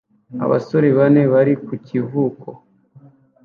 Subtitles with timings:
[0.45, 2.47] Abasore bane bari ku kivuko